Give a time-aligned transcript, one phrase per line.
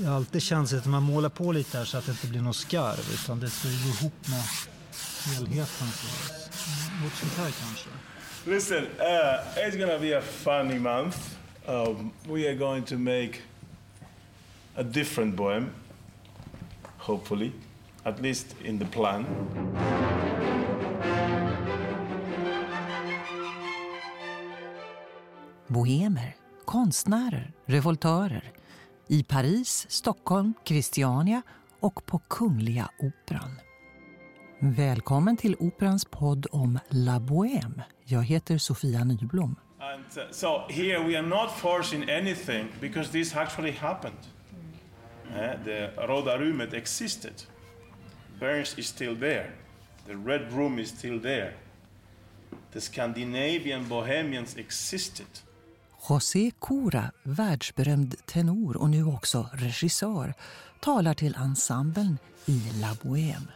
[0.00, 2.40] Det har alltid känts att man målar på lite här så att det inte blir
[2.40, 4.42] något skarv utan det ska ju gå ihop med
[5.26, 5.86] helheten.
[7.02, 7.88] Något sånt här kanske.
[8.46, 11.18] Listen, uh, it's gonna be a funny month.
[11.66, 13.32] Um, we are going to make
[14.74, 15.70] a different poem,
[16.98, 17.52] hopefully,
[18.04, 19.26] at least in the plan.
[25.66, 28.59] Bohemer, konstnärer, revoltörer.
[29.12, 31.42] I Paris, Stockholm, Christiania
[31.80, 33.60] och på Kungliga Operan.
[34.58, 37.82] Välkommen till Operans podd om La Bohème.
[38.04, 39.56] Jag heter Sofia Nyblom.
[39.78, 44.18] And uh, so here we are not forcing anything because this actually happened.
[45.30, 47.34] Uh, the Roda Rumet existed.
[48.40, 49.50] Burns is still there.
[50.06, 51.52] The Red Room is still there.
[52.72, 55.26] The Scandinavian Bohemians existed.
[56.08, 60.34] José Cora, världsberömd tenor och nu också regissör,
[60.80, 63.48] talar till ensemblen i La Bohème.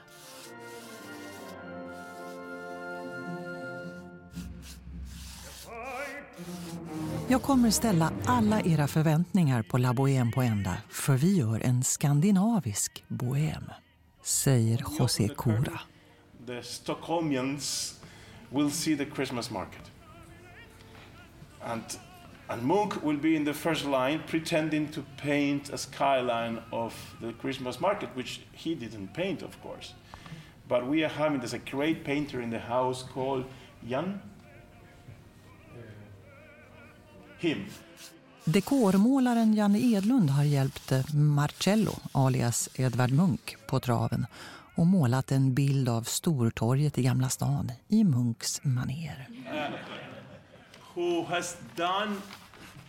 [7.29, 11.85] Jag kommer ställa alla era förväntningar på La Bohème på ända för vi gör en
[11.85, 13.73] skandinavisk bohème,
[14.23, 15.81] säger José Cora.
[16.47, 17.95] The Stockholmians
[18.51, 19.91] will see the Christmas market.
[21.63, 21.83] And,
[22.49, 27.33] and Munch will be in the first line pretending to paint a skyline of the
[27.33, 29.95] Christmas market, which he didn't paint, of course.
[30.69, 33.45] But we are having, there's a great painter in the house called
[33.89, 34.21] Jan
[37.39, 37.65] him.
[38.45, 44.27] Dekormålaren Janne Edlund har hjälpt Marcello, alias Edvard Munch, på traven
[44.75, 49.29] och målat en bild av Stortorget i Gamla stan i Munchs maner.
[50.95, 52.23] Who has done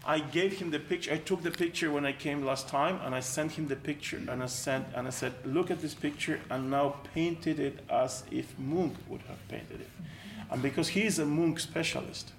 [0.07, 1.13] I gave him the picture.
[1.13, 4.17] I took the picture when I came last time, and I sent him the picture,
[4.17, 8.23] and I sent and I said, "Look at this picture," and now painted it as
[8.29, 9.89] if Munch would have painted it,
[10.51, 12.33] and because he is a Munch specialist,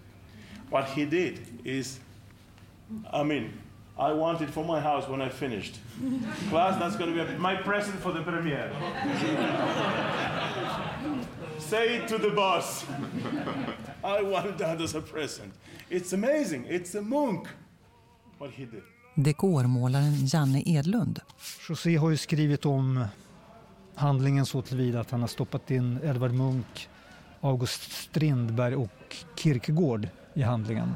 [0.70, 1.98] what he did is
[3.12, 3.52] I mean,
[3.98, 5.80] I want it for my house when I finished.
[6.50, 8.70] Class, that's going to be my present for the premiere.
[11.58, 12.84] Say it to the boss.
[14.06, 15.54] I want that as a present.
[15.88, 16.66] It's amazing.
[16.68, 17.48] It's a monk.
[18.38, 18.82] What he did.
[19.14, 21.20] Dekormålaren Janne Edlund.
[21.68, 23.04] José har ju skrivit om
[23.94, 26.88] handlingen så tillvida att han har stoppat in Edvard Munch,
[27.40, 30.94] August Strindberg och Kierkegaard i handlingen.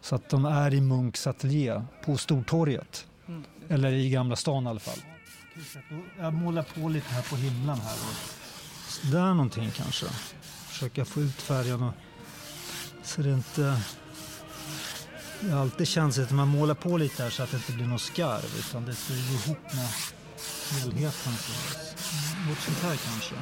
[0.00, 3.06] Så att de är i Munks ateljé på Stortorget.
[3.28, 3.44] Mm.
[3.68, 4.98] Eller i Gamla stan i alla fall.
[6.18, 7.96] Jag målar på lite här på himlen här.
[9.12, 10.06] Där någonting kanske.
[10.42, 11.90] Försöka få ut färgen
[13.06, 13.82] så det inte...
[15.40, 17.86] Det har alltid känts att man målar på lite här så att det inte blir
[17.86, 19.88] något skarv utan det ska gå ihop med
[20.72, 21.32] helheten.
[22.48, 23.34] Något sånt här kanske.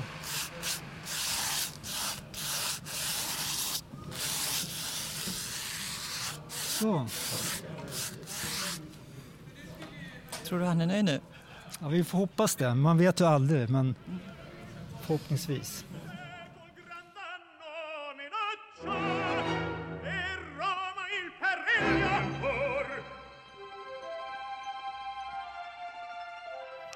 [6.51, 7.07] Så.
[10.45, 11.21] Tror du han är nöjd nu?
[11.81, 12.75] Ja, vi får hoppas det.
[12.75, 13.95] Man vet ju aldrig, men
[15.01, 15.84] förhoppningsvis.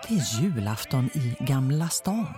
[0.07, 2.35] Det är julafton i Gamla stan.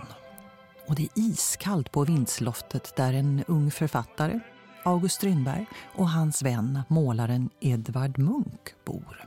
[0.87, 4.39] Och det är iskallt på vindsloftet där en ung författare,
[4.83, 9.25] August Strindberg och hans vän, målaren Edvard Munch, bor.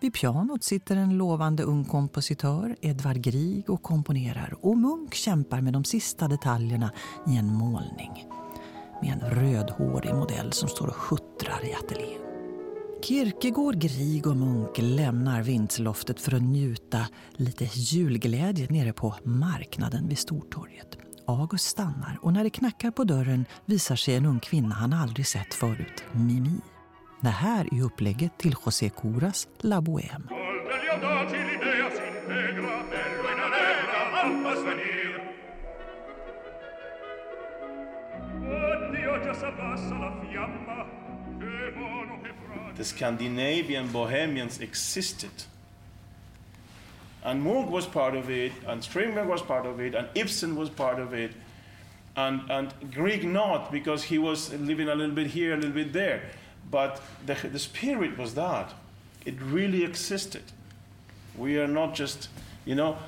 [0.00, 4.56] Vid pianot sitter en lovande ung kompositör, Edvard Grieg, och komponerar.
[4.60, 6.90] Och Munch kämpar med de sista detaljerna
[7.26, 8.26] i en målning.
[9.02, 12.33] Med en rödhårig modell som står och huttrar i ateljén.
[13.04, 20.18] Kierkegaard, Grieg och Munk lämnar vindsloftet för att njuta lite julglädje nere på marknaden vid
[20.18, 20.98] Stortorget.
[21.26, 25.26] August stannar och när det knackar på dörren visar sig en ung kvinna han aldrig
[25.26, 26.60] sett förut, Mimi.
[27.20, 30.28] Det här är upplägget till José Coras La Bohème.
[42.76, 45.30] The Scandinavian Bohemians existed.
[47.22, 50.68] And Munch was part of it, and Strindberg was part of it, and Ibsen was
[50.68, 51.32] part of it,
[52.16, 55.92] and, and Grieg not, because he was living a little bit here, a little bit
[55.92, 56.22] there.
[56.70, 58.72] But the, the spirit was that.
[59.24, 60.42] It really existed.
[61.36, 62.28] We are not just,
[62.64, 62.98] you know,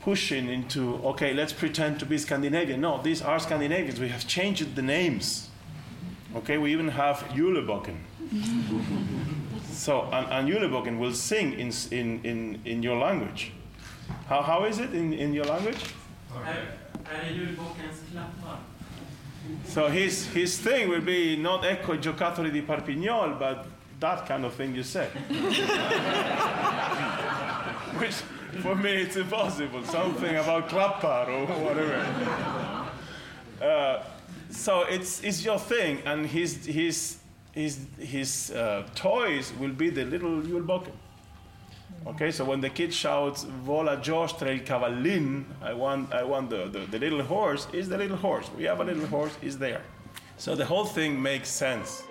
[0.00, 2.80] pushing into, okay, let's pretend to be Scandinavian.
[2.80, 3.98] No, these are Scandinavians.
[4.00, 5.50] We have changed the names.
[6.36, 7.96] Okay, we even have Julebocken.
[9.72, 13.52] so, and, and Juleboken will sing in, in, in, in your language.
[14.26, 15.82] How, how is it in, in your language?
[19.64, 23.66] So his, his thing will be not Ecco Giocattoli di Parpignol, but
[24.00, 25.06] that kind of thing you say.
[27.98, 28.14] Which,
[28.62, 29.84] for me, it's impossible.
[29.84, 32.04] Something about Klappar or whatever.
[33.60, 34.02] Uh,
[34.50, 37.18] so it's, it's your thing, and his, his,
[37.58, 40.92] his, his uh, toys will be the little Julbocken.
[42.06, 46.68] Okay, so when the kid shouts "Vola giostra il cavallin," I want, I want the,
[46.68, 48.48] the, the little horse is the little horse.
[48.56, 49.82] We have a little horse, is there.
[50.36, 52.04] So the whole thing makes sense.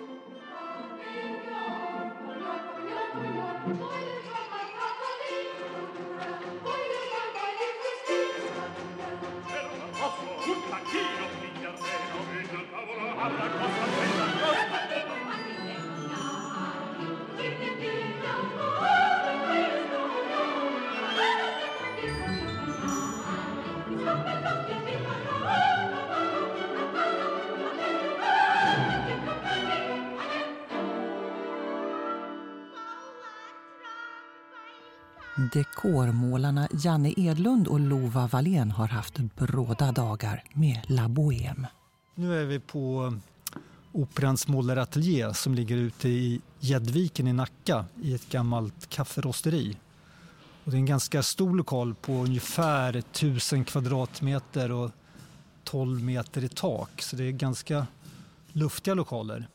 [35.38, 41.66] Dekormålarna Janne Edlund och Lova Wallén har haft bråda dagar med La Bohème.
[42.14, 43.14] Nu är vi på
[43.92, 49.76] Operans målarateljé som ligger ute i Gäddviken i Nacka i ett gammalt kafferosteri.
[50.64, 54.90] Och det är en ganska stor lokal på ungefär 1000 kvadratmeter och
[55.64, 57.02] 12 meter i tak.
[57.02, 57.86] Så det är ganska
[58.52, 59.48] luftiga lokaler.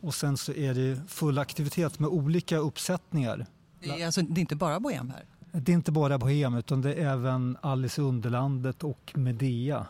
[0.00, 3.46] Och sen så är det full aktivitet med olika uppsättningar.
[3.84, 5.24] Det är, alltså, det är inte bara Bohem här?
[5.60, 9.86] Det är inte bara Bohem utan det är även Alice i Underlandet och Medea.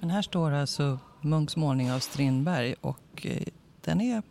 [0.00, 3.42] Men här står alltså Munks målning av Strindberg och eh,
[3.80, 4.22] den är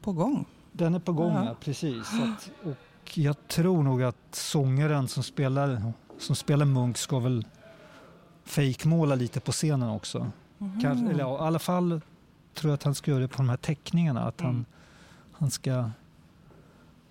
[0.00, 0.44] på gång.
[0.72, 1.56] Den är på gång, ja.
[1.60, 2.12] precis.
[2.12, 7.46] Att, och jag tror nog att sångaren som spelar, som spelar Munk ska väl
[8.44, 10.30] fejkmåla lite på scenen också.
[10.58, 10.80] Mm.
[10.80, 12.00] Kanske, eller ja, I alla fall
[12.54, 14.22] tror jag att han ska göra det på de här teckningarna.
[14.22, 14.64] Att han, mm.
[15.32, 15.90] han ska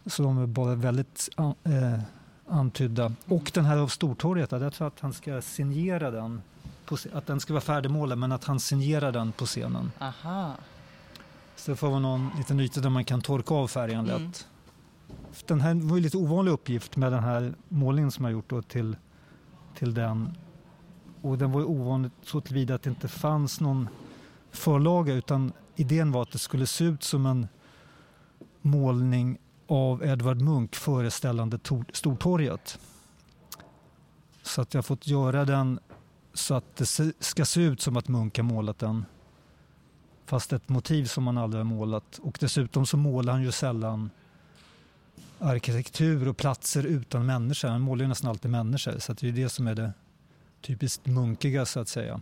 [0.07, 1.29] så de är bara väldigt
[1.63, 1.99] eh,
[2.47, 3.11] antydda.
[3.27, 6.41] Och den här av Stortorget, jag tror att han ska signera den.
[6.85, 9.91] På, att den ska vara färdigmålad men att han signerar den på scenen.
[9.99, 10.53] Aha.
[11.55, 14.23] Så det får vara någon liten yta där man kan torka av färgen mm.
[14.23, 14.47] lätt.
[15.45, 18.61] Den här var ju lite ovanlig uppgift med den här målningen som jag gjort då
[18.61, 18.95] till,
[19.77, 20.37] till den.
[21.21, 23.89] Och den var ju ovanlig så tillvida att det inte fanns någon
[24.51, 27.47] förlaga utan idén var att det skulle se ut som en
[28.61, 29.37] målning
[29.67, 31.59] av Edvard Munch föreställande
[31.93, 32.79] Stortorget.
[34.43, 35.79] Så att jag har fått göra den
[36.33, 36.85] så att det
[37.19, 39.05] ska se ut som att Munch har målat den.
[40.25, 42.19] Fast ett motiv som han aldrig har målat.
[42.21, 44.09] Och dessutom så målar han ju sällan
[45.39, 47.69] arkitektur och platser utan människor.
[47.69, 48.99] Han målar ju nästan alltid människor.
[48.99, 49.93] Så det är det som är det
[50.61, 52.21] typiskt munkiga så att säga.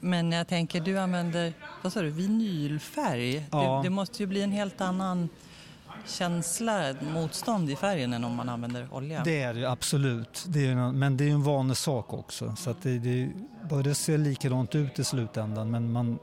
[0.00, 1.52] Men jag tänker, du använder
[1.82, 3.48] vad sa du, vinylfärg.
[3.50, 3.76] Ja.
[3.76, 5.28] Det, det måste ju bli en helt annan
[6.06, 9.22] känsla, motstånd i färgen än om man använder olja?
[9.24, 12.54] Det är det absolut, det är, men det är en vanesak också.
[12.56, 13.32] Så att det, det,
[13.84, 16.18] det ser likadant ut i slutändan men man,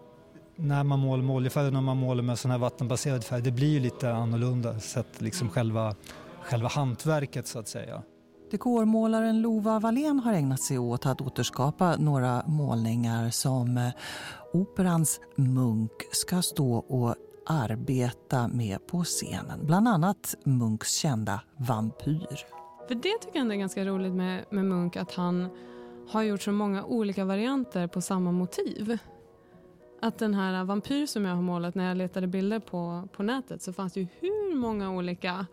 [0.55, 3.51] när man målar med oljefärg och när man målar med sån här vattenbaserad färg det
[3.51, 5.95] blir ju lite annorlunda sett liksom själva,
[6.41, 8.01] själva hantverket så att säga.
[8.51, 13.89] Dekormålaren Lova Wallén har ägnat sig åt att återskapa några målningar som eh,
[14.53, 17.15] Operans Munk ska stå och
[17.49, 19.65] arbeta med på scenen.
[19.65, 22.45] Bland annat Munks kända Vampyr.
[22.87, 25.49] För det tycker jag är ganska roligt med, med Munk att han
[26.09, 28.97] har gjort så många olika varianter på samma motiv.
[30.01, 33.61] Att den här vampyr som jag har målat när jag letade bilder på, på nätet
[33.61, 35.45] så fanns det ju hur många olika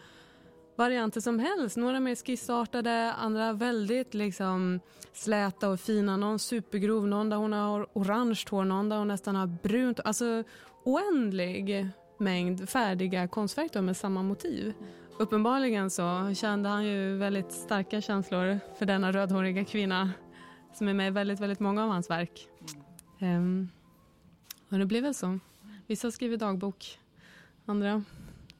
[0.76, 1.76] varianter som helst.
[1.76, 4.80] Några mer skissartade, andra väldigt liksom
[5.12, 6.16] släta och fina.
[6.16, 10.00] Någon supergrov, någon där hon har orange hår, någon där hon nästan har brunt.
[10.00, 10.44] Alltså
[10.84, 14.74] oändlig mängd färdiga konstverk med samma motiv.
[15.18, 20.10] Uppenbarligen så kände han ju väldigt starka känslor för denna rödhåriga kvinna
[20.74, 22.48] som är med i väldigt, väldigt många av hans verk.
[23.20, 23.68] Um,
[24.70, 25.38] och det blev väl så.
[25.86, 26.98] Vissa skriver dagbok,
[27.66, 28.02] andra,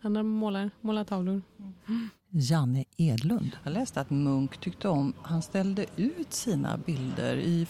[0.03, 1.43] andra målar, målar tavlor.
[1.88, 2.09] Mm.
[2.31, 3.57] Janne Edlund.
[3.65, 7.67] Jag läste att Munk tyckte om, han ställde ut sina bilder i,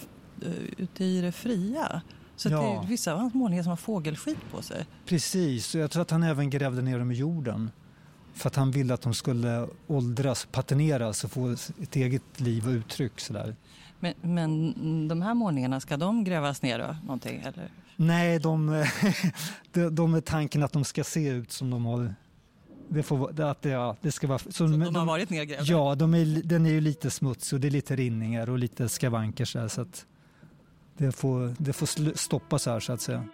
[0.46, 2.02] uh, ute i det fria.
[2.36, 2.60] Så ja.
[2.60, 4.86] det är vissa av hans målningar som har fågelskit på sig.
[5.04, 7.70] Precis, och jag tror att han även grävde ner dem i jorden.
[8.36, 11.52] För att han ville att de skulle åldras, patineras och få
[11.82, 13.20] ett eget liv och uttryck.
[13.20, 13.56] Sådär.
[14.00, 16.96] Men, men de här målningarna, ska de grävas ner då?
[17.02, 17.70] Någonting, eller?
[17.96, 18.86] Nej, de,
[19.72, 22.14] de, de är tanken att de ska se ut som de har...
[22.88, 24.38] Det, får, att det, ja, det ska vara...
[24.38, 25.64] Så, så de, har varit nedgrävda?
[25.64, 28.88] Ja, de är, den är ju lite smutsig och det är lite rinningar och lite
[28.88, 30.06] skavanker så, här, så att
[30.96, 33.24] det får, det får stoppas här så att säga.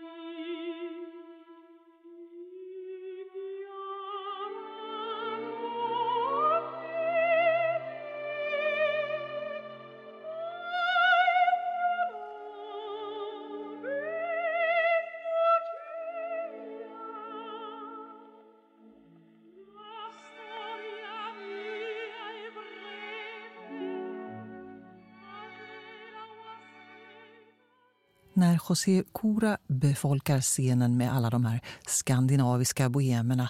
[28.69, 33.49] José Cura befolkar scenen med alla de här skandinaviska bohemerna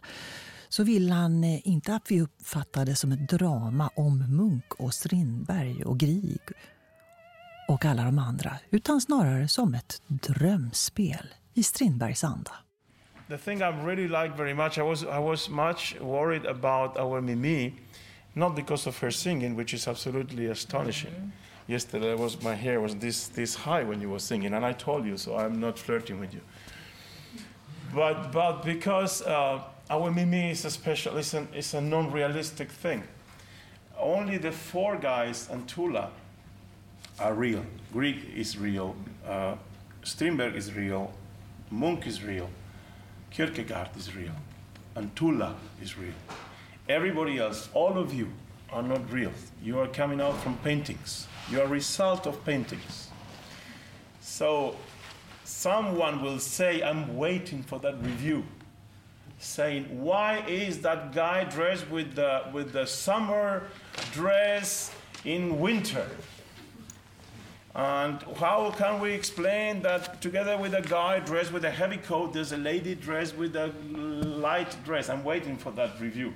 [0.68, 4.94] så vill han eh, inte att vi uppfattar det som ett drama om Munk och
[4.94, 6.40] Strindberg och Grieg
[7.68, 12.52] och alla de andra, utan snarare som ett drömspel i Strindbergs anda.
[13.28, 17.20] The thing I really liked very much, I was, I was much worried about our
[17.20, 17.74] Mimi,
[18.32, 21.14] not because of her singing, which is absolutely astonishing.
[21.14, 24.64] Mm -hmm yesterday was my hair was this this high when you were singing, and
[24.64, 26.40] I told you, so I'm not flirting with you.
[27.94, 33.02] But but because uh, our Mimi is a special, it's, an, it's a non-realistic thing.
[33.98, 36.10] Only the four guys and Tula
[37.20, 37.64] are real.
[37.92, 38.96] Greek is real.
[39.26, 39.56] Uh,
[40.02, 41.12] Strindberg is real.
[41.70, 42.48] Munch is real.
[43.30, 44.32] Kierkegaard is real.
[44.96, 46.14] And Tula is real.
[46.88, 48.28] Everybody else, all of you,
[48.70, 49.32] are not real.
[49.62, 51.26] You are coming out from paintings.
[51.50, 53.08] You're a result of paintings.
[54.20, 54.76] So
[55.44, 58.44] someone will say, I'm waiting for that review,
[59.38, 63.64] saying, why is that guy dressed with the, with the summer
[64.12, 64.94] dress
[65.24, 66.06] in winter?
[67.74, 72.34] And how can we explain that together with a guy dressed with a heavy coat,
[72.34, 75.08] there's a lady dressed with a light dress?
[75.08, 76.34] I'm waiting for that review.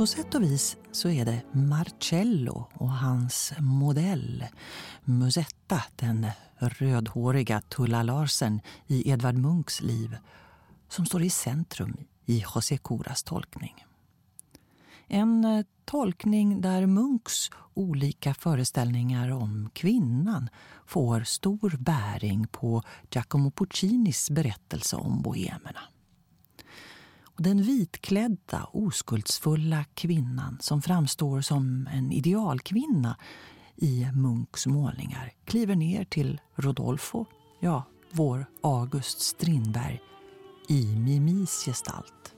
[0.00, 4.44] På sätt och vis så är det Marcello och hans modell
[5.04, 6.26] Musetta, den
[6.56, 10.16] rödhåriga Tulla Larsen i Edvard Munchs liv
[10.88, 13.84] som står i centrum i José Coras tolkning.
[15.06, 20.48] En eh, tolkning där Munchs olika föreställningar om kvinnan
[20.86, 25.80] får stor bäring på Giacomo Puccinis berättelse om bohemerna.
[27.42, 33.16] Den vitklädda, oskuldsfulla kvinnan som framstår som en idealkvinna
[33.76, 37.26] i Munchs målningar kliver ner till Rodolfo,
[37.60, 40.00] ja, vår August Strindberg,
[40.68, 42.34] i Mimis gestalt.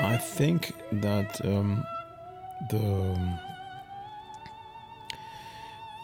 [0.00, 0.72] I think
[1.02, 1.82] that um,
[2.70, 3.14] the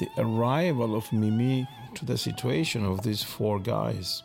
[0.01, 4.23] the arrival of Mimi to the situation of these four guys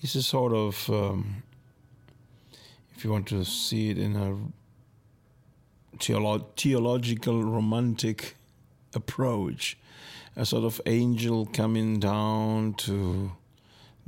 [0.00, 1.42] is a sort of, um,
[2.94, 8.36] if you want to see it in a theolo- theological, romantic
[8.94, 9.76] approach,
[10.36, 13.32] a sort of angel coming down to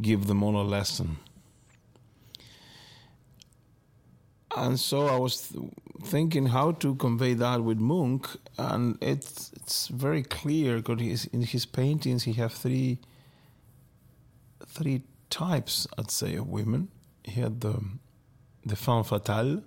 [0.00, 1.16] give them all a lesson.
[4.56, 5.64] And so I was th-
[6.02, 11.66] thinking how to convey that with Munch, and it's it's very clear because in his
[11.66, 12.98] paintings he have three
[14.66, 16.88] three types, I'd say, of women.
[17.24, 17.80] He had the
[18.64, 19.62] the femme fatale,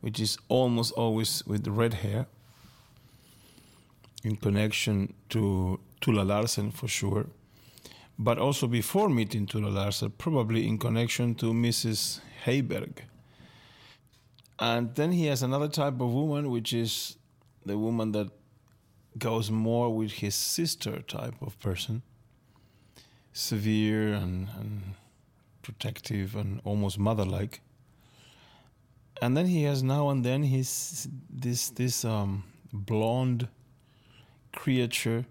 [0.00, 2.26] which is almost always with red hair,
[4.22, 7.26] in connection to Tula Larsen for sure,
[8.18, 12.20] but also before meeting Tula Larsen, probably in connection to Mrs.
[12.44, 13.04] Heiberg
[14.58, 17.16] and then he has another type of woman, which is
[17.66, 18.28] the woman that
[19.18, 22.02] goes more with his sister type of person,
[23.32, 24.94] severe and, and
[25.62, 27.60] protective and almost mother-like.
[29.22, 33.48] And then he has now and then his this this um, blonde
[34.52, 35.24] creature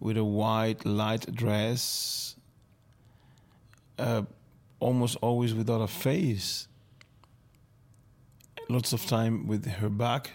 [0.00, 2.36] with a white light dress,
[3.98, 4.22] uh,
[4.80, 6.68] almost always without a face.
[8.70, 10.32] Lots of time with her back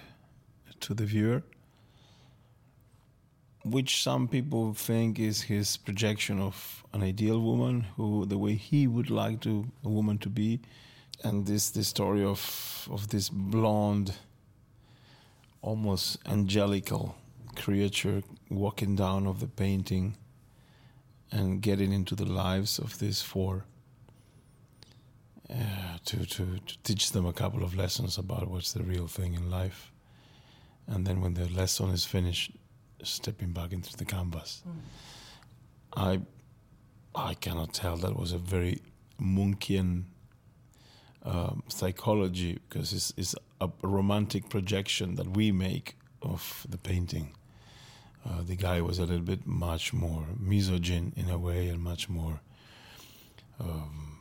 [0.79, 1.43] to the viewer,
[3.63, 8.87] which some people think is his projection of an ideal woman, who the way he
[8.87, 10.59] would like to a woman to be,
[11.23, 14.15] and this this story of of this blonde,
[15.61, 17.15] almost angelical
[17.55, 20.17] creature walking down of the painting
[21.31, 23.65] and getting into the lives of these four.
[25.51, 29.33] Uh, to, to, to teach them a couple of lessons about what's the real thing
[29.33, 29.91] in life.
[30.88, 32.51] And then when the lesson is finished,
[33.03, 34.63] stepping back into the canvas.
[35.95, 36.22] I
[37.15, 37.98] I cannot tell.
[37.98, 38.81] That was a very
[39.22, 40.05] Munchian
[41.24, 47.36] um, psychology because it's, it's a romantic projection that we make of the painting.
[48.25, 52.10] Uh, the guy was a little bit much more misogyn in a way and much
[52.10, 52.39] more
[53.60, 54.12] um,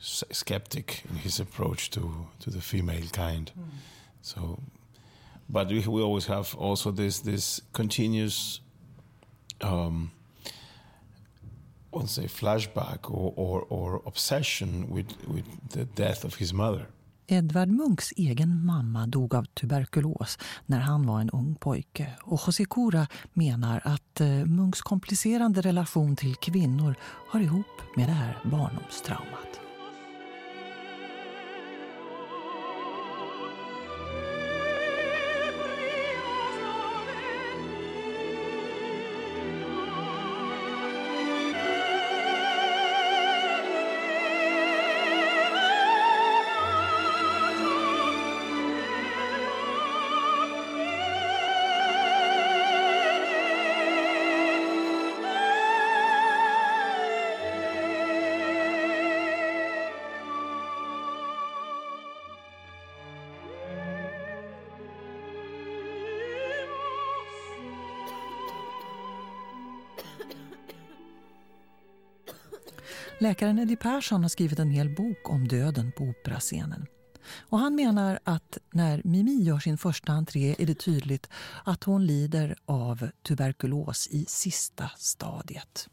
[0.00, 3.52] skeptic in his approach to, to the female kind.
[4.22, 4.58] So,
[5.48, 8.60] but we, we always have also this this continuous,
[9.60, 10.10] um,
[11.92, 16.86] I say flashback or, or, or obsession with, with the death of his mother.
[17.26, 22.16] Edvard Munchs egen mamma dog av tuberkulos när han var en ung pojke.
[22.22, 26.94] Och José Cura menar att eh, Munchs komplicerande relation till kvinnor
[27.28, 29.69] har ihop med det här barndomstraumat.
[73.22, 76.86] Läkaren Eddie Persson har skrivit en hel bok om döden på operascenen.
[77.40, 81.28] Och han menar att när Mimi gör sin första entré är det tydligt
[81.64, 85.88] att hon lider av tuberkulos i sista stadiet.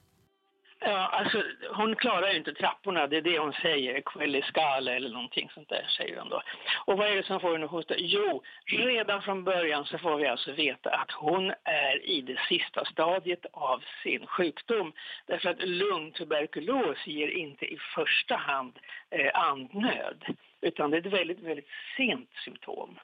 [1.17, 4.01] Alltså, hon klarar ju inte trapporna, det är det hon säger.
[4.01, 6.41] Quelliscale eller någonting sånt där säger hon då.
[6.85, 7.93] Och vad är det som får henne att hosta?
[7.97, 12.85] Jo, redan från början så får vi alltså veta att hon är i det sista
[12.85, 14.93] stadiet av sin sjukdom.
[15.27, 20.25] Därför att lungtuberkulos ger inte i första hand eh, andnöd,
[20.61, 22.99] utan det är ett väldigt, väldigt sent symptom.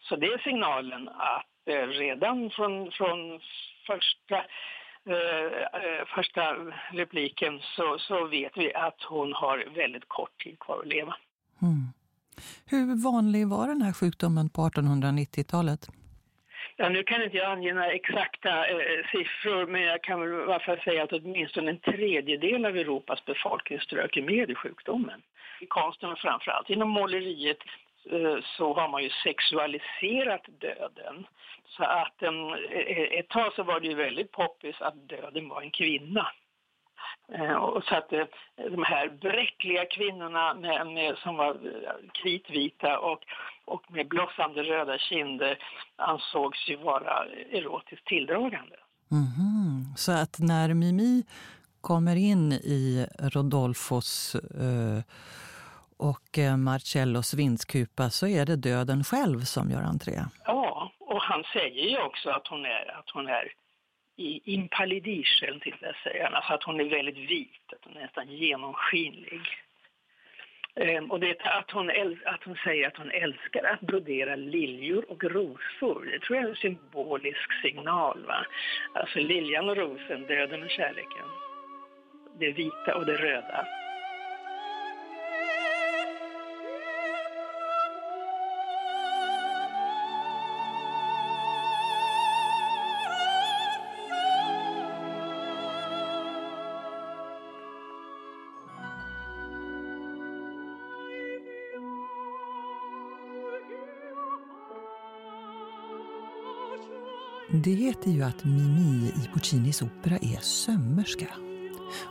[0.00, 3.40] Så det är signalen att eh, redan från, från
[3.86, 4.44] första
[5.08, 6.54] eh, första
[6.92, 11.16] repliken så, så vet vi att hon har väldigt kort tid kvar att leva.
[11.62, 11.86] Mm.
[12.66, 15.88] Hur vanlig var den här sjukdomen på 1890-talet?
[16.76, 18.76] Ja, nu kan inte jag ange några exakta eh,
[19.12, 24.22] siffror men jag kan väl fall säga att åtminstone en tredjedel av Europas befolkning ströker
[24.22, 25.22] med i sjukdomen.
[25.60, 27.58] I konsten och framförallt inom måleriet
[28.06, 31.26] Eh, så har man ju sexualiserat döden.
[31.66, 35.62] Så att en, eh, ett tag så var det ju väldigt poppis att döden var
[35.62, 36.26] en kvinna.
[37.32, 38.10] Eh, och så att
[38.56, 41.56] de här bräckliga kvinnorna med, med, som var
[42.12, 43.24] kritvita och,
[43.64, 45.58] och med blossande röda kinder
[45.96, 48.76] ansågs ju vara erotiskt tilldragande.
[49.10, 49.96] Mm -hmm.
[49.96, 51.24] Så att när Mimi
[51.80, 55.02] kommer in i Rodolfos eh
[55.98, 60.16] och eh, Marcellos vindskupa så är det döden själv som gör entré.
[60.44, 63.52] Ja, och han säger ju också att hon är, att hon är
[64.16, 68.28] i impalidischen, till jag säga, alltså att hon är väldigt vit, att hon är nästan
[68.28, 69.42] genomskinlig.
[70.74, 71.90] Ehm, och det att hon,
[72.24, 76.50] att hon säger att hon älskar att brodera liljor och rosor, det tror jag är
[76.50, 78.24] en symbolisk signal.
[78.26, 78.46] Va?
[78.94, 81.26] Alltså liljan och rosen, döden och kärleken.
[82.38, 83.66] Det vita och det röda.
[107.50, 111.26] Det heter ju att Mimi i Puccinis opera är sömmerska.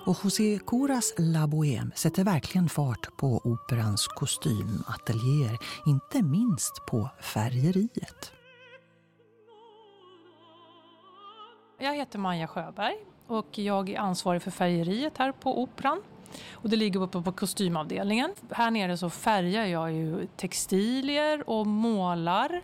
[0.06, 8.32] Och José Coras La Bohème sätter verkligen fart på operans kostymateljéer, inte minst på färgeriet.
[11.80, 12.96] Jag heter Maja Sjöberg
[13.28, 16.02] och jag är ansvarig för färgeriet här på Operan.
[16.52, 18.34] Och det ligger uppe på kostymavdelningen.
[18.52, 22.62] Här nere så färgar jag ju textilier och målar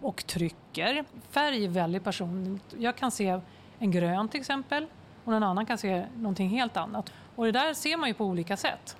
[0.00, 1.04] och trycker.
[1.30, 2.74] Färg är väldigt personligt.
[2.78, 3.40] Jag kan se
[3.78, 4.86] en grön till exempel
[5.24, 7.12] och någon annan kan se någonting helt annat.
[7.36, 8.96] Och det där ser man ju på olika sätt.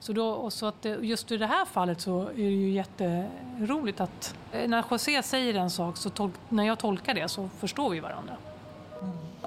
[0.00, 4.00] Så, då, och så att just i det här fallet så är det ju jätteroligt
[4.00, 7.90] att eh, när José säger en sak så tol- när jag tolkar det så förstår
[7.90, 8.36] vi varandra.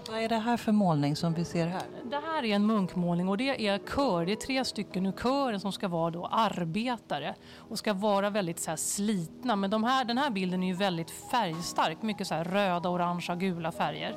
[0.09, 1.81] Vad är det här för målning som vi ser här?
[2.03, 4.25] Det här är en munkmålning och det är kör.
[4.25, 8.59] Det är tre stycken ur kören som ska vara då arbetare och ska vara väldigt
[8.59, 9.55] så här slitna.
[9.55, 13.35] Men de här, den här bilden är ju väldigt färgstark, mycket så här röda, orangea,
[13.35, 14.15] gula färger.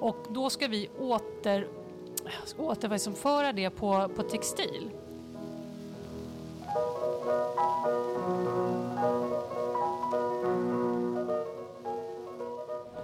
[0.00, 1.66] Och då ska vi åter,
[2.58, 4.90] återföra det på, på textil.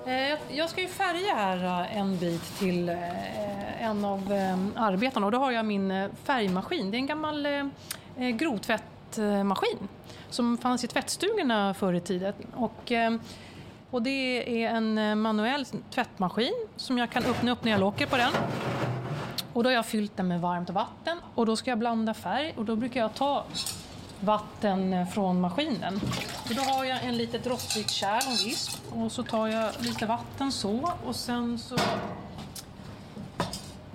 [0.07, 3.48] Eh, jag ska ju färga här eh, en bit till eh,
[3.81, 6.91] en av ehm, arbetarna och då har jag min eh, färgmaskin.
[6.91, 7.67] Det är en gammal eh,
[8.17, 9.89] eh, grovtvättmaskin
[10.31, 12.35] som fanns i tvättstugorna förr i tiden.
[12.55, 13.21] Och, ehm,
[13.91, 18.17] och det är en manuell tvättmaskin som jag kan öppna upp när jag lockar på
[18.17, 18.33] den.
[19.53, 22.55] Och då har jag fyllt den med varmt vatten och då ska jag blanda färg
[22.57, 23.45] och då brukar jag ta
[24.21, 26.01] vatten från maskinen.
[26.49, 30.07] Och då har jag en litet rostfritt kärl och visp och så tar jag lite
[30.07, 31.77] vatten så och sen så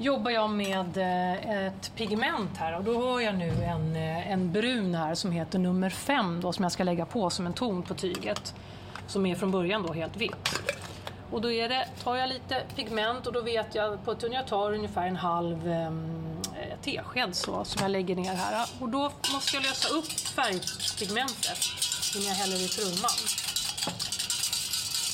[0.03, 4.51] jobbar jag med eh, ett pigment här och då har jag nu en, eh, en
[4.51, 7.83] brun här som heter nummer 5 då som jag ska lägga på som en ton
[7.83, 8.53] på tyget
[9.07, 10.59] som är från början då helt vitt.
[11.31, 14.47] Och då är det, tar jag lite pigment och då vet jag på att jag
[14.47, 18.69] tar ungefär en halv ehm, eh, tesked så, som jag lägger ner här.
[18.79, 21.59] Och då måste jag lösa upp färgpigmentet
[22.15, 23.19] innan jag häller i trumman.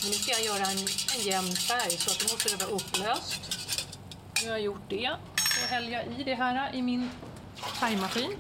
[0.02, 0.78] Men nu ska jag göra en,
[1.15, 3.48] en jämn färg så att då måste det vara upplöst.
[4.43, 5.10] Nu har jag gjort det.
[5.36, 7.10] Då häller jag i det här i min
[7.56, 8.32] färgmaskin.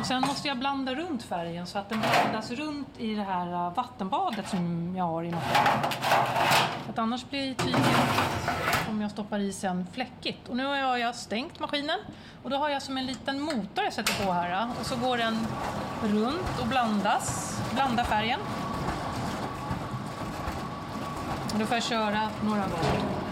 [0.00, 3.52] Och sen måste jag blanda runt färgen så att den blandas runt i det här
[3.52, 5.82] äh, vattenbadet som jag har i maskinen.
[6.88, 7.80] Att annars blir tyget,
[8.90, 10.48] om jag stoppar i sen, fläckigt.
[10.48, 11.98] Och nu har jag stängt maskinen
[12.42, 14.50] och då har jag som en liten motor jag sätter på här.
[14.50, 14.70] Äh.
[14.80, 15.46] Och så går den
[16.02, 18.40] runt och blandas, blandar färgen.
[21.54, 23.23] Du då får jag köra några gånger.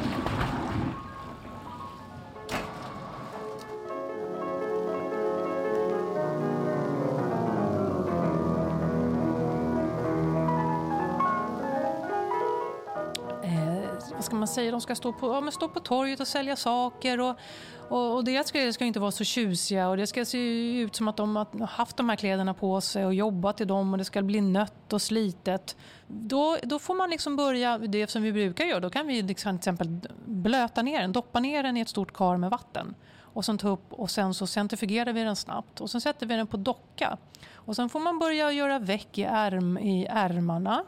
[14.42, 17.36] Man säger, de ska stå på, ja, stå på torget och sälja saker och,
[17.88, 20.38] och, och deras kläder ska inte vara så tjusiga och det ska se
[20.80, 23.92] ut som att de har haft de här kläderna på sig och jobbat i dem
[23.92, 25.76] och det ska bli nött och slitet.
[26.06, 29.58] Då, då får man liksom börja, det som vi brukar göra, då kan vi liksom
[29.58, 33.44] till exempel blöta ner den, doppa ner den i ett stort kar med vatten och
[33.44, 36.46] sen ta upp och sen så centrifugerar vi den snabbt och sen sätter vi den
[36.46, 37.16] på docka.
[37.54, 40.84] Och sen får man börja göra väck i, ärm, i ärmarna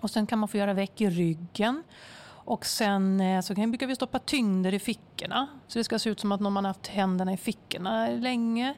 [0.00, 1.82] och sen kan man få göra väck i ryggen
[2.44, 5.48] och sen eh, så så brukar vi stoppa tyngder i fickorna.
[5.66, 8.74] Så det ska se ut som att någon har haft händerna i fickorna länge.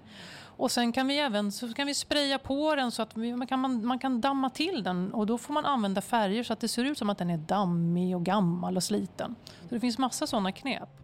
[0.57, 3.47] Och sen kan vi även så kan vi spraya på den så att vi, man,
[3.47, 6.61] kan, man, man kan damma till den och då får man använda färger så att
[6.61, 9.35] det ser ut som att den är dammig och gammal och sliten.
[9.69, 11.02] Så det finns massa sådana knep.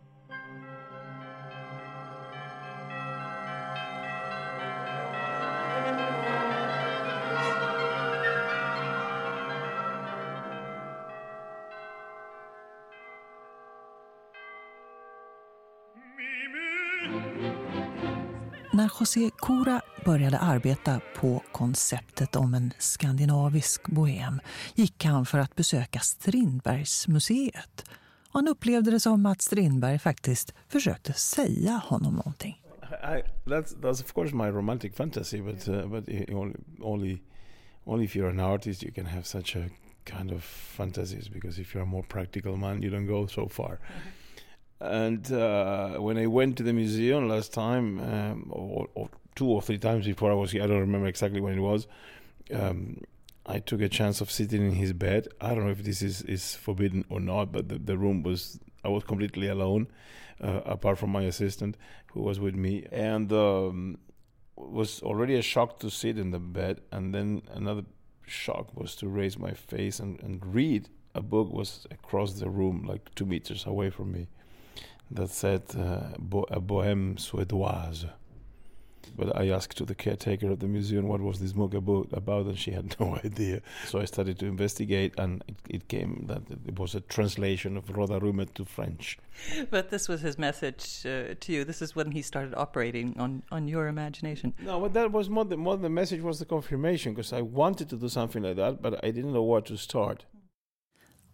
[19.09, 24.41] José Cora började arbeta på konceptet om en skandinavisk bohem
[24.75, 27.85] gick han för att besöka Strindbergsmuseet.
[28.31, 32.63] Han upplevde det som att Strindberg faktiskt försökte säga honom någonting.
[32.83, 36.09] I, that's that's of course my romantic fantasy, but uh, but
[36.83, 37.19] only
[37.85, 39.69] only if you're an artist you can have such a
[40.05, 40.45] kind of
[40.77, 43.71] fantasies because if you're a more practical man you don't go so far.
[43.71, 44.18] Mm -hmm.
[44.81, 49.63] And uh, when I went to the museum last time, um, or, or, two or
[49.63, 51.87] three times before I was here, I don't remember exactly when it was.
[52.53, 53.01] Um,
[53.47, 55.29] I took a chance of sitting in his bed.
[55.41, 58.59] I don't know if this is, is forbidden or not, but the, the room was
[58.85, 59.89] I was completely alone,
[60.41, 61.77] uh, apart from my assistant
[62.13, 63.99] who was with me, and um,
[64.57, 67.83] was already a shock to sit in the bed, and then another
[68.27, 72.85] shock was to raise my face and, and read a book was across the room,
[72.87, 74.29] like two meters away from me,
[75.11, 78.09] that said uh, Bo- a Bohème Suédoise.
[79.17, 82.47] But I asked to the caretaker of the museum what was this book about, about,
[82.47, 83.63] and she had no idea.
[83.87, 87.91] So I started to investigate, and it, it came that it was a translation of
[87.91, 89.19] Roda Rumet to French.
[89.71, 91.65] But this was his message uh, to you.
[91.65, 94.55] This is when he started operating on, on your imagination.
[94.63, 97.89] No, but that was more the, more the message was the confirmation because I wanted
[97.91, 100.27] to do something like that, but I didn't know where to start.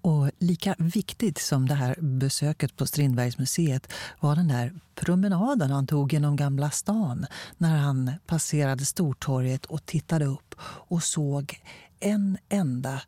[0.05, 6.13] Och lika viktigt som det här besöket på Strindbergsmuseet var den där promenaden han tog
[6.13, 7.27] genom Gamla stan
[7.59, 11.61] när han passerade Stortorget och tittade upp och såg
[12.01, 13.01] en enda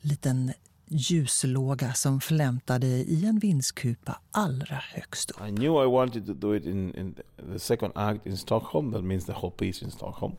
[0.00, 0.52] liten
[0.88, 5.40] ljuslåga som flämtade i en vindskupa allra högst upp.
[5.48, 7.14] I knew I wanted to do it in, in
[7.52, 8.92] the second act in Stockholm.
[8.92, 10.32] That means the whole piece in Stockholm,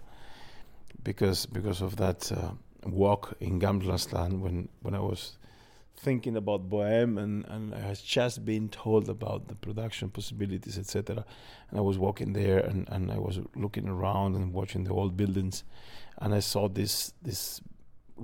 [1.03, 2.37] because because of that uh,
[2.83, 5.37] walk in Gamla stan when when I was
[6.05, 11.25] thinking about Bohème and, and I had just been told about the production possibilities, etc.
[11.69, 15.17] And I was walking there and, and I was looking around and watching the old
[15.17, 15.63] buildings,
[16.21, 17.59] and I saw this this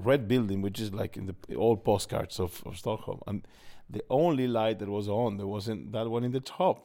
[0.10, 3.48] red building, which is like in the old postcards of, of Stockholm, and
[3.90, 6.78] the only light that was on there wasn't that one in the top,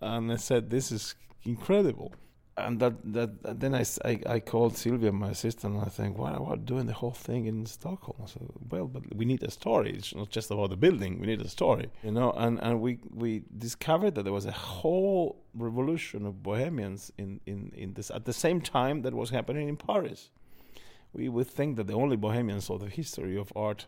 [0.00, 2.12] and I said, "This is incredible."
[2.56, 6.32] And that, that then I, I, I, called Sylvia, my assistant, and I think, why
[6.32, 8.18] are we doing the whole thing in Stockholm?
[8.22, 9.94] I said, well, but we need a story.
[9.96, 11.18] It's not just about the building.
[11.18, 12.32] We need a story, you know.
[12.32, 17.72] And, and we, we discovered that there was a whole revolution of bohemians in, in,
[17.74, 20.30] in this at the same time that was happening in Paris.
[21.14, 23.86] We would think that the only bohemians of the history of art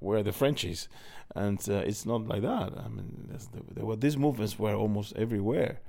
[0.00, 0.88] were the Frenchies,
[1.34, 2.72] and uh, it's not like that.
[2.78, 3.30] I mean,
[3.74, 5.80] there were these movements were almost everywhere.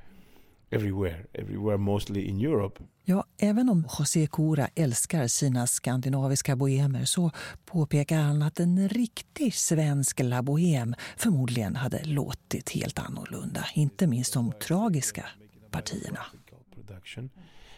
[0.69, 2.83] Everywhere, everywhere mostly in Europe.
[3.03, 7.31] Ja, även om José Cora älskar sina skandinaviska bohemer så
[7.65, 14.33] påpekar han att en riktig svensk La Bohème förmodligen hade låtit helt annorlunda, inte minst
[14.33, 15.25] de tragiska
[15.71, 16.25] partierna.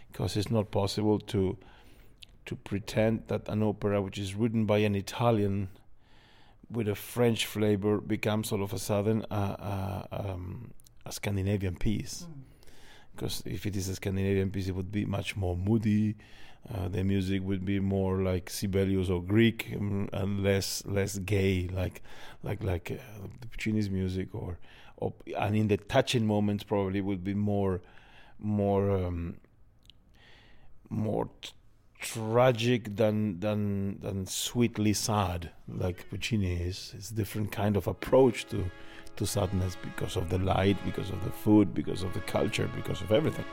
[0.08, 1.56] Because it's not possible to
[2.46, 5.68] to pretend that an opera which is written by an Italian
[6.68, 10.74] with a French flavor becomes sort of a sudden uh, uh, um,
[11.04, 12.26] a Scandinavian piece.
[12.26, 12.49] Mm
[13.20, 16.16] because if it is a Scandinavian piece, it would be much more moody.
[16.74, 21.70] Uh, the music would be more like Sibelius or Greek um, and less less gay,
[21.74, 22.02] like
[22.44, 24.58] like like uh, Puccini's music, or,
[24.98, 27.82] or and in the touching moments probably would be more
[28.40, 29.36] more um,
[30.90, 31.52] more t-
[32.00, 36.94] tragic than than than sweetly sad, like Puccini is.
[36.96, 38.70] It's a different kind of approach to
[39.16, 43.04] to sadness because of the light, because of the food, because of the culture, because
[43.04, 43.46] of everything.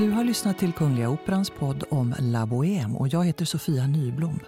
[0.00, 4.40] Du har lyssnat till Kungliga Operans podd om La Bohème och jag heter Sofia Nyblom.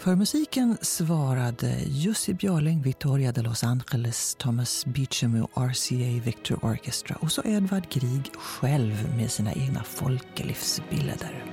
[0.00, 7.16] För musiken svarade Jussi Björling, Victoria de Los Angeles, Thomas Beecham och RCA Victor Orchestra
[7.20, 11.44] och så Edvard Grieg själv med sina egna folkelivsbilder.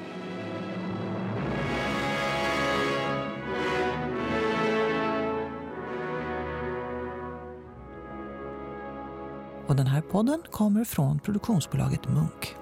[9.67, 12.55] Och den här podden kommer från produktionsbolaget Munk.